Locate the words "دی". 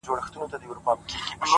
0.61-0.67, 0.75-0.83